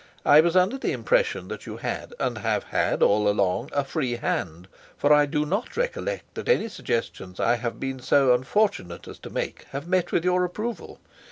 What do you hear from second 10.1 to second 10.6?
with your